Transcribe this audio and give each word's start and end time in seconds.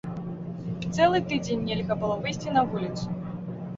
Цэлы 0.95 1.19
тыдзень 1.33 1.61
нельга 1.67 1.99
было 2.05 2.15
выйсці 2.25 2.57
на 2.57 2.61
вуліцу. 2.73 3.05